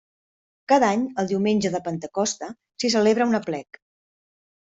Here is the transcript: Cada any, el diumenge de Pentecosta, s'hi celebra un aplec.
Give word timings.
Cada 0.71 0.87
any, 0.95 1.01
el 1.23 1.27
diumenge 1.31 1.71
de 1.75 1.81
Pentecosta, 1.87 2.49
s'hi 2.83 2.91
celebra 2.97 3.27
un 3.33 3.41
aplec. 3.41 3.79